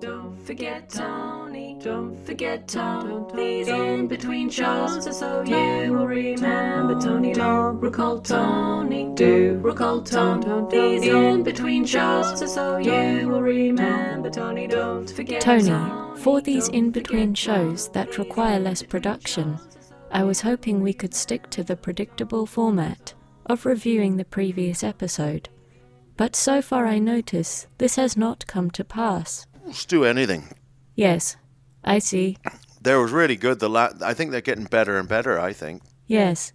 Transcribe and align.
Don't 0.00 0.36
forget 0.46 0.88
Tony. 0.88 1.76
Don't 1.82 2.24
forget 2.24 2.68
Tony. 2.68 3.24
These 3.34 3.68
in 3.68 4.06
between 4.06 4.48
shows 4.48 5.06
are 5.08 5.12
so 5.12 5.42
you 5.42 5.92
will 5.92 6.06
remember 6.06 7.00
Tony. 7.00 7.32
Don't 7.32 7.80
recall 7.80 8.20
Tony. 8.20 9.12
Do 9.14 9.58
recall 9.60 10.02
Tony. 10.02 10.70
These 10.70 11.02
in 11.12 11.42
between 11.42 11.84
shows 11.84 12.40
are 12.40 12.46
so 12.46 12.78
you 12.78 13.28
will 13.28 13.42
remember 13.42 14.30
Tony. 14.30 14.68
Don't 14.68 15.10
forget 15.10 15.40
Tony, 15.40 16.16
for 16.20 16.40
these 16.40 16.68
in 16.68 16.92
between 16.92 17.34
shows 17.34 17.88
that 17.88 18.18
require 18.18 18.60
less 18.60 18.84
production, 18.84 19.58
I 20.12 20.22
was 20.22 20.40
hoping 20.40 20.80
we 20.80 20.94
could 20.94 21.14
stick 21.14 21.50
to 21.50 21.64
the 21.64 21.76
predictable 21.76 22.46
format 22.46 23.14
of 23.46 23.66
reviewing 23.66 24.16
the 24.16 24.24
previous 24.24 24.84
episode. 24.84 25.48
But 26.16 26.36
so 26.36 26.62
far 26.62 26.86
I 26.86 26.98
notice 26.98 27.66
this 27.78 27.96
has 27.96 28.16
not 28.16 28.46
come 28.46 28.70
to 28.72 28.84
pass. 28.84 29.46
Just 29.68 29.88
do 29.88 30.04
anything. 30.04 30.48
Yes, 30.94 31.36
I 31.84 31.98
see. 31.98 32.38
They 32.80 32.94
was 32.94 33.12
really 33.12 33.36
good. 33.36 33.60
The 33.60 33.68
la- 33.68 33.92
I 34.02 34.14
think 34.14 34.30
they're 34.30 34.40
getting 34.40 34.64
better 34.64 34.98
and 34.98 35.08
better. 35.08 35.38
I 35.38 35.52
think. 35.52 35.82
Yes, 36.06 36.52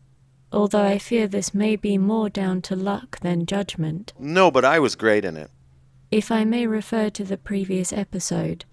although 0.51 0.83
I 0.83 0.97
fear 0.97 1.27
this 1.27 1.53
may 1.53 1.75
be 1.75 1.97
more 1.97 2.29
down 2.29 2.61
to 2.63 2.75
luck 2.75 3.19
than 3.21 3.45
judgment. 3.45 4.13
No, 4.17 4.51
but 4.51 4.65
I 4.65 4.79
was 4.79 4.95
great 4.95 5.25
in 5.25 5.37
it. 5.37 5.49
If 6.11 6.31
I 6.31 6.43
may 6.45 6.67
refer 6.67 7.09
to 7.09 7.23
the 7.23 7.37
previous 7.37 7.91
episode, 7.91 8.65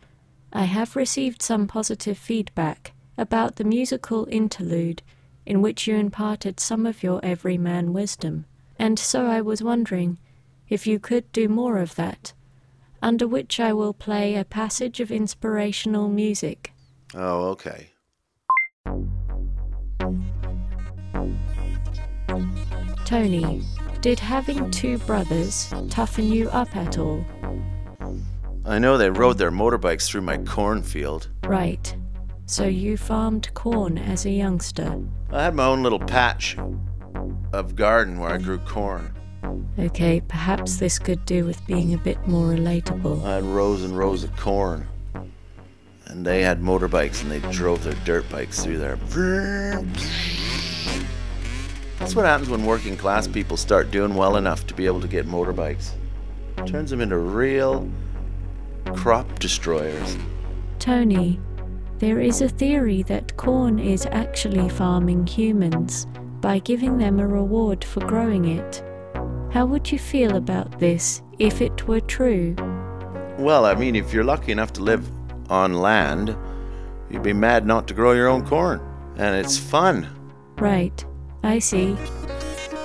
I 0.53 0.65
have 0.65 0.97
received 0.97 1.43
some 1.43 1.67
positive 1.67 2.19
feedback 2.19 2.93
about 3.17 3.57
the 3.57 3.65
musical 3.65 4.27
interlude 4.31 5.03
in 5.47 5.63
which 5.63 5.87
you 5.87 5.97
imparted 5.97 6.61
some 6.61 6.87
of 6.87 7.03
your 7.03 7.21
everyman 7.25 7.93
wisdom, 7.93 8.45
and 8.79 8.99
so 8.99 9.27
I 9.27 9.41
was 9.41 9.63
wondering 9.63 10.19
if 10.69 10.87
you 10.87 10.99
could 10.99 11.31
do 11.33 11.49
more 11.49 11.79
of 11.79 11.95
that, 11.97 12.33
under 13.03 13.27
which 13.27 13.61
I 13.61 13.73
will 13.73 13.95
play 13.95 14.37
a 14.37 14.45
passage 14.45 15.01
of 15.01 15.11
inspirational 15.11 16.09
music. 16.09 16.73
Oh, 17.15 17.49
okay. 17.51 17.91
Tony, 23.05 23.63
did 24.01 24.21
having 24.21 24.71
two 24.71 24.99
brothers 24.99 25.73
toughen 25.91 26.31
you 26.31 26.49
up 26.51 26.77
at 26.77 26.99
all? 26.99 27.25
I 28.65 28.79
know 28.79 28.97
they 28.97 29.11
rode 29.11 29.39
their 29.39 29.51
motorbikes 29.51 30.07
through 30.07 30.21
my 30.21 30.37
cornfield. 30.39 31.29
Right. 31.45 31.95
So 32.47 32.67
you 32.67 32.97
farmed 32.97 33.53
corn 33.55 33.99
as 33.99 34.27
a 34.27 34.31
youngster. 34.31 35.01
I 35.33 35.43
had 35.43 35.55
my 35.55 35.67
own 35.67 35.83
little 35.83 35.99
patch 35.99 36.57
of 37.53 37.75
garden 37.75 38.19
where 38.19 38.31
I 38.31 38.39
grew 38.39 38.59
corn. 38.59 39.13
Okay, 39.79 40.21
perhaps 40.21 40.77
this 40.77 40.99
could 40.99 41.25
do 41.25 41.45
with 41.45 41.65
being 41.67 41.95
a 41.95 41.99
bit 41.99 42.27
more 42.27 42.49
relatable. 42.49 43.25
I 43.25 43.37
had 43.37 43.45
rows 43.45 43.83
and 43.83 43.97
rows 43.97 44.25
of 44.25 44.37
corn. 44.37 44.87
And 46.07 46.27
they 46.27 46.43
had 46.43 46.61
motorbikes 46.61 47.23
and 47.23 47.31
they 47.31 47.41
drove 47.51 47.85
their 47.85 47.95
dirt 48.05 48.29
bikes 48.31 48.63
through 48.65 48.79
there. 48.79 48.97
That's 51.99 52.17
what 52.17 52.25
happens 52.25 52.49
when 52.49 52.65
working 52.67 52.97
class 52.97 53.29
people 53.29 53.57
start 53.57 53.91
doing 53.91 54.15
well 54.15 54.37
enough 54.37 54.67
to 54.67 54.75
be 54.75 54.87
able 54.87 55.01
to 55.01 55.09
get 55.09 55.27
motorbikes. 55.27 55.93
turns 56.67 56.91
them 56.91 57.01
into 57.01 57.19
real 57.19 57.89
crop 58.95 59.39
destroyers. 59.39 60.17
Tony, 60.79 61.39
there 61.99 62.19
is 62.19 62.41
a 62.43 62.49
theory 62.49 63.03
that 63.05 63.37
corn 63.37 63.79
is 63.79 64.07
actually 64.07 64.69
farming 64.71 65.27
humans 65.27 66.07
by 66.41 66.59
giving 66.59 66.99
them 66.99 67.21
a 67.21 67.27
reward 67.27 67.85
for 67.85 68.01
growing 68.01 68.47
it. 68.47 68.83
How 69.51 69.67
would 69.67 69.91
you 69.91 69.99
feel 69.99 70.37
about 70.37 70.79
this 70.79 71.23
if 71.41 71.61
it 71.61 71.89
were 71.89 72.01
true? 72.01 72.55
Well, 73.37 73.65
I 73.65 73.75
mean, 73.75 73.97
if 73.97 74.13
you're 74.13 74.23
lucky 74.23 74.53
enough 74.53 74.73
to 74.75 74.83
live 74.83 75.11
on 75.49 75.75
land, 75.75 76.37
you'd 77.11 77.25
be 77.25 77.33
mad 77.33 77.67
not 77.67 77.89
to 77.89 77.95
grow 77.95 78.13
your 78.13 78.29
own 78.29 78.47
corn. 78.47 78.81
And 79.17 79.35
it's 79.35 79.59
fun. 79.59 80.07
Right, 80.57 81.05
I 81.43 81.59
see. 81.59 81.97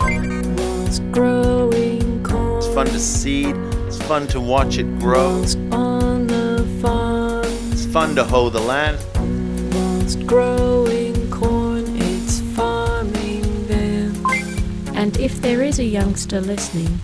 It's 0.02 1.00
growing 1.12 2.24
corn. 2.24 2.58
It's 2.58 2.68
fun 2.68 2.88
to 2.88 3.00
seed, 3.00 3.56
it's 3.86 4.02
fun 4.02 4.26
to 4.30 4.42
watch 4.42 4.80
it 4.80 4.98
grow, 4.98 5.46
on 5.72 6.26
the 6.26 6.68
farm. 6.82 7.46
it's 7.72 7.86
fun 7.86 8.16
to 8.16 8.24
hoe 8.24 8.50
the 8.50 8.60
land. 8.60 8.98
It's 10.04 10.16
growing 10.16 11.05
And 15.06 15.16
if 15.18 15.40
there 15.40 15.62
is 15.62 15.78
a 15.78 15.84
youngster 15.84 16.42
listening, 16.42 17.00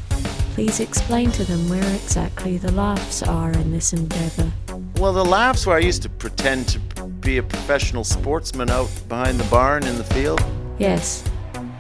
please 0.56 0.80
explain 0.80 1.30
to 1.34 1.44
them 1.44 1.70
where 1.70 1.94
exactly 1.94 2.58
the 2.58 2.72
laughs 2.72 3.22
are 3.22 3.52
in 3.52 3.70
this 3.70 3.94
endeavor. 3.94 4.52
Well, 4.96 5.14
the 5.14 5.24
laughs 5.24 5.68
where 5.68 5.76
I 5.76 5.82
used 5.82 6.02
to 6.02 6.10
pretend 6.10 6.70
to 6.70 6.80
be 7.06 7.38
a 7.38 7.44
professional 7.44 8.04
sportsman 8.04 8.72
out 8.72 8.90
behind 9.08 9.40
the 9.40 9.48
barn 9.52 9.84
in 9.84 10.00
the 10.00 10.04
field. 10.04 10.44
Yes, 10.80 11.24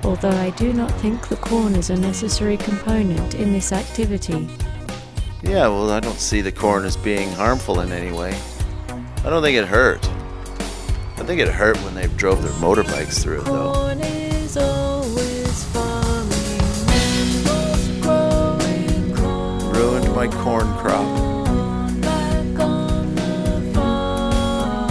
although 0.04 0.30
I 0.30 0.52
do 0.52 0.74
not 0.74 0.92
think 1.02 1.28
the 1.28 1.38
corn 1.38 1.74
is 1.74 1.90
a 1.90 1.96
necessary 1.96 2.58
component 2.58 3.34
in 3.34 3.52
this 3.52 3.72
activity. 3.72 4.48
Yeah, 5.42 5.70
well, 5.70 5.90
I 5.90 6.02
don't 6.02 6.20
see 6.20 6.42
the 6.42 6.52
corn 6.52 6.86
as 6.86 6.96
being 6.96 7.32
harmful 7.32 7.80
in 7.80 7.92
any 7.92 8.16
way. 8.16 8.40
I 9.26 9.32
don't 9.32 9.42
think 9.42 9.58
it 9.58 9.66
hurt. 9.66 10.08
I 11.18 11.24
think 11.24 11.42
it 11.42 11.48
hurt 11.48 11.78
when 11.78 11.96
they 11.96 12.06
drove 12.10 12.44
their 12.44 12.52
motorbikes 12.54 13.24
through 13.24 13.40
it, 13.40 13.46
though. 13.46 13.91
My 20.22 20.28
corn 20.44 20.72
crop. 20.78 21.04
Back 22.00 22.60
on 22.60 23.16
the 23.16 23.72
farm, 23.74 24.88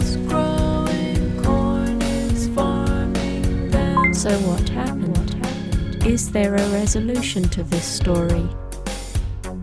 it's 0.00 0.14
growing 0.28 1.42
corn, 1.42 2.00
it's 2.00 2.46
farming 2.46 3.70
them. 3.72 4.14
So 4.14 4.30
what 4.42 4.68
happened? 4.68 5.18
What 5.18 5.30
happened? 5.30 6.06
Is 6.06 6.30
there 6.30 6.54
a 6.54 6.68
resolution 6.68 7.42
to 7.48 7.64
this 7.64 7.84
story? 7.84 8.48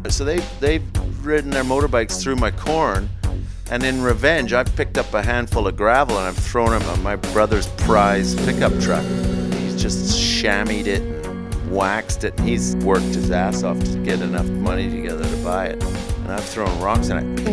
So 0.09 0.25
they 0.25 0.39
they've 0.59 0.83
ridden 1.25 1.51
their 1.51 1.63
motorbikes 1.63 2.21
through 2.21 2.35
my 2.35 2.51
corn, 2.51 3.09
and 3.69 3.85
in 3.85 4.01
revenge, 4.01 4.51
I've 4.51 4.75
picked 4.75 4.97
up 4.97 5.13
a 5.13 5.21
handful 5.21 5.65
of 5.65 5.77
gravel 5.77 6.17
and 6.17 6.27
I've 6.27 6.35
thrown 6.35 6.73
it 6.73 6.85
on 6.87 7.01
my 7.01 7.15
brother's 7.15 7.67
prize 7.87 8.35
pickup 8.43 8.77
truck. 8.81 9.05
He's 9.53 9.81
just 9.81 10.19
shammied 10.19 10.87
it 10.87 11.20
waxed 11.71 12.23
it. 12.23 12.37
And 12.37 12.47
he's 12.47 12.75
worked 12.77 13.15
his 13.15 13.31
ass 13.31 13.63
off 13.63 13.79
to 13.79 13.97
get 14.03 14.21
enough 14.21 14.47
money 14.47 14.89
together 14.89 15.23
to 15.23 15.37
buy 15.43 15.67
it, 15.67 15.83
and 15.83 16.31
I've 16.31 16.43
thrown 16.43 16.79
rocks 16.81 17.09
in 17.09 17.17
it. 17.17 17.47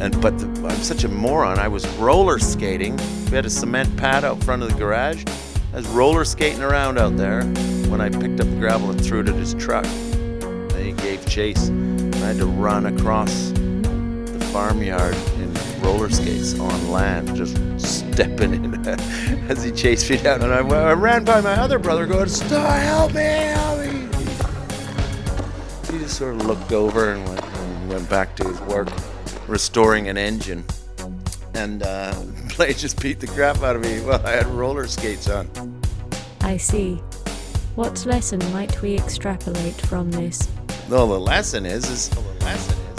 And 0.00 0.20
but 0.22 0.38
the, 0.38 0.46
I'm 0.66 0.76
such 0.76 1.04
a 1.04 1.08
moron. 1.08 1.58
I 1.58 1.68
was 1.68 1.86
roller 1.98 2.38
skating. 2.38 2.96
We 3.26 3.36
had 3.36 3.44
a 3.44 3.50
cement 3.50 3.96
pad 3.96 4.24
out 4.24 4.42
front 4.42 4.62
of 4.62 4.70
the 4.70 4.78
garage. 4.78 5.24
I 5.72 5.76
was 5.76 5.86
roller 5.88 6.24
skating 6.24 6.62
around 6.62 6.98
out 6.98 7.16
there 7.16 7.42
when 7.90 8.00
I 8.00 8.08
picked 8.08 8.40
up 8.40 8.48
the 8.48 8.56
gravel 8.58 8.90
and 8.90 9.04
threw 9.04 9.20
it 9.20 9.28
at 9.28 9.34
his 9.34 9.54
truck. 9.54 9.84
Then 9.84 10.84
he 10.84 10.92
gave 10.92 11.26
chase. 11.28 11.68
And 11.68 12.14
I 12.16 12.28
had 12.28 12.38
to 12.38 12.46
run 12.46 12.86
across 12.86 13.50
the 13.50 14.48
farmyard 14.52 15.14
in 15.36 15.52
roller 15.82 16.10
skates 16.10 16.58
on 16.58 16.90
land, 16.90 17.34
just 17.36 17.56
stepping 17.78 18.52
in 18.52 18.88
as 19.50 19.62
he 19.62 19.70
chased 19.70 20.10
me 20.10 20.16
down. 20.16 20.42
And 20.42 20.52
I, 20.52 20.58
I 20.58 20.92
ran 20.92 21.24
by 21.24 21.40
my 21.40 21.52
other 21.52 21.78
brother, 21.78 22.06
going, 22.06 22.28
"Stop! 22.28 22.78
Help 22.80 23.14
me! 23.14 23.22
Help 23.22 23.80
me!" 23.80 24.08
He 25.92 25.98
just 25.98 26.16
sort 26.16 26.34
of 26.34 26.46
looked 26.46 26.72
over 26.72 27.12
and 27.12 27.28
went, 27.28 27.44
and 27.44 27.88
went 27.88 28.08
back 28.08 28.36
to 28.36 28.48
his 28.48 28.60
work, 28.62 28.88
restoring 29.48 30.08
an 30.08 30.16
engine. 30.16 30.64
And 31.54 31.82
uh, 31.82 32.14
Blade 32.56 32.78
just 32.78 33.00
beat 33.00 33.20
the 33.20 33.26
crap 33.26 33.62
out 33.62 33.76
of 33.76 33.82
me 33.82 34.00
while 34.00 34.24
I 34.26 34.32
had 34.32 34.46
roller 34.46 34.86
skates 34.86 35.28
on. 35.28 35.50
I 36.42 36.56
see. 36.56 37.02
What 37.76 38.04
lesson 38.04 38.40
might 38.52 38.82
we 38.82 38.96
extrapolate 38.96 39.80
from 39.82 40.10
this? 40.10 40.48
No, 40.88 41.06
the 41.06 41.20
lesson 41.20 41.64
is, 41.64 41.88
is 41.88 42.08
the 42.08 42.20
lesson 42.44 42.76
is, 42.78 42.89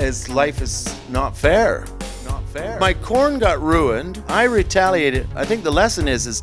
is 0.00 0.28
life 0.28 0.62
is 0.62 0.94
not 1.10 1.36
fair. 1.36 1.86
Not 2.24 2.44
fair. 2.48 2.78
My 2.80 2.94
corn 2.94 3.38
got 3.38 3.60
ruined. 3.60 4.22
I 4.28 4.44
retaliated. 4.44 5.28
I 5.34 5.44
think 5.44 5.62
the 5.62 5.70
lesson 5.70 6.08
is, 6.08 6.26
is 6.26 6.42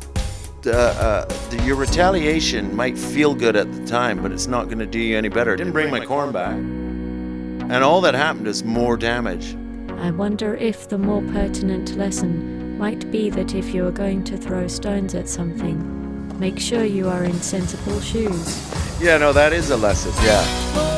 uh, 0.66 0.70
uh, 0.70 1.24
the, 1.50 1.62
your 1.64 1.76
retaliation 1.76 2.74
might 2.74 2.98
feel 2.98 3.34
good 3.34 3.56
at 3.56 3.72
the 3.72 3.86
time, 3.86 4.22
but 4.22 4.32
it's 4.32 4.46
not 4.46 4.66
going 4.66 4.78
to 4.78 4.86
do 4.86 4.98
you 4.98 5.16
any 5.16 5.28
better. 5.28 5.54
It 5.54 5.58
didn't 5.58 5.72
bring 5.72 5.90
my 5.90 6.04
corn 6.04 6.32
back, 6.32 6.54
and 6.54 7.84
all 7.84 8.00
that 8.02 8.14
happened 8.14 8.46
is 8.46 8.64
more 8.64 8.96
damage. 8.96 9.56
I 9.98 10.10
wonder 10.10 10.54
if 10.54 10.88
the 10.88 10.98
more 10.98 11.22
pertinent 11.22 11.96
lesson 11.96 12.78
might 12.78 13.10
be 13.10 13.30
that 13.30 13.54
if 13.54 13.74
you 13.74 13.86
are 13.86 13.92
going 13.92 14.24
to 14.24 14.36
throw 14.36 14.68
stones 14.68 15.14
at 15.14 15.28
something, 15.28 16.38
make 16.38 16.58
sure 16.58 16.84
you 16.84 17.08
are 17.08 17.24
in 17.24 17.40
sensible 17.40 18.00
shoes. 18.00 19.00
Yeah, 19.00 19.18
no, 19.18 19.32
that 19.32 19.52
is 19.52 19.70
a 19.70 19.76
lesson. 19.76 20.12
Yeah. 20.24 20.97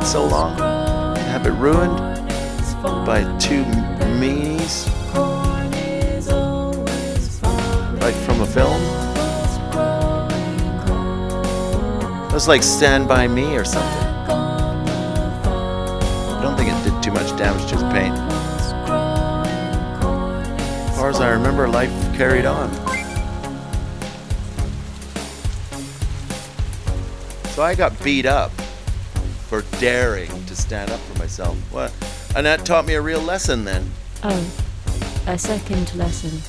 wait 0.00 0.06
so 0.06 0.24
long 0.24 0.56
to 0.56 1.22
have 1.22 1.46
it 1.46 1.52
ruined 1.52 1.96
by 3.06 3.22
two 3.38 3.64
meanies, 4.18 4.86
like 8.00 8.14
from 8.14 8.40
a 8.40 8.46
film. 8.46 8.80
Was 12.32 12.48
like 12.48 12.62
Stand 12.62 13.08
By 13.08 13.26
Me 13.26 13.56
or 13.56 13.64
something. 13.64 14.06
I 16.32 16.40
don't 16.42 16.56
think 16.56 16.70
it 16.70 16.84
did 16.84 17.02
too 17.02 17.10
much 17.10 17.36
damage 17.36 17.68
to 17.70 17.74
his 17.74 17.82
paint. 17.92 18.14
As 20.88 20.96
far 20.96 21.10
as 21.10 21.20
I 21.20 21.30
remember, 21.30 21.68
life 21.68 21.90
carried 22.16 22.46
on. 22.46 22.72
So 27.50 27.62
I 27.62 27.74
got 27.74 28.02
beat 28.02 28.24
up 28.26 28.52
for 29.50 29.62
daring 29.80 30.30
to 30.46 30.54
stand 30.54 30.92
up 30.92 31.00
for 31.00 31.18
myself. 31.18 31.56
What? 31.72 31.92
And 32.36 32.46
that 32.46 32.64
taught 32.64 32.86
me 32.86 32.94
a 32.94 33.02
real 33.02 33.20
lesson 33.20 33.64
then. 33.64 33.90
Oh, 34.22 34.52
a 35.26 35.36
second 35.36 35.92
lesson. 35.96 36.40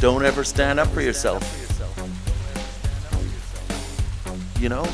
Don't 0.00 0.22
ever 0.22 0.44
stand 0.44 0.78
up 0.78 0.88
for 0.88 1.00
yourself. 1.00 1.42
You 4.60 4.68
know? 4.68 4.86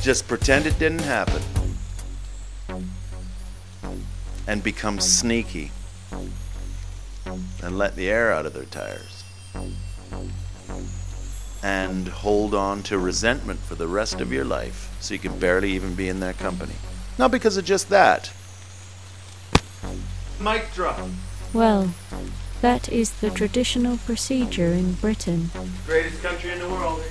Just 0.00 0.28
pretend 0.28 0.66
it 0.66 0.78
didn't 0.78 1.00
happen. 1.00 1.42
And 4.46 4.62
become 4.62 5.00
sneaky. 5.00 5.72
And 7.64 7.76
let 7.76 7.96
the 7.96 8.08
air 8.08 8.32
out 8.32 8.46
of 8.46 8.52
their 8.52 8.64
tires. 8.64 9.24
And 11.62 12.08
hold 12.08 12.54
on 12.54 12.82
to 12.84 12.98
resentment 12.98 13.60
for 13.60 13.74
the 13.74 13.86
rest 13.86 14.20
of 14.20 14.32
your 14.32 14.44
life 14.44 14.94
so 15.00 15.14
you 15.14 15.20
can 15.20 15.38
barely 15.38 15.72
even 15.72 15.94
be 15.94 16.08
in 16.08 16.20
their 16.20 16.32
company. 16.32 16.74
Not 17.18 17.30
because 17.30 17.56
of 17.56 17.64
just 17.64 17.90
that. 17.90 18.32
Mic 20.40 20.72
drop. 20.72 20.98
Well, 21.52 21.92
that 22.62 22.88
is 22.88 23.10
the 23.10 23.30
traditional 23.30 23.98
procedure 23.98 24.72
in 24.72 24.94
Britain. 24.94 25.50
Greatest 25.86 26.22
country 26.22 26.52
in 26.52 26.58
the 26.60 26.68
world. 26.68 27.02